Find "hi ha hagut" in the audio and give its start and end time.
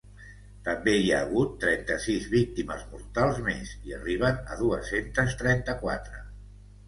1.01-1.51